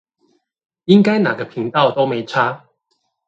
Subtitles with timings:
[0.85, 2.65] 應該哪個頻道都沒差